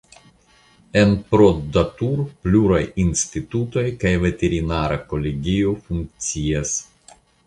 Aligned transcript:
En 1.01 1.11
Proddatur 1.33 2.23
pluraj 2.47 2.81
institutoj 3.03 3.83
kaj 4.05 4.13
veterinara 4.23 4.97
kolegio 5.13 5.75
funkcias. 5.91 6.73